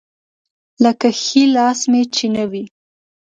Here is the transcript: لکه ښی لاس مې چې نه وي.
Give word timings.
لکه 0.83 1.07
ښی 1.21 1.43
لاس 1.55 1.79
مې 1.91 2.01
چې 2.15 2.25
نه 2.35 2.43
وي. 2.51 2.63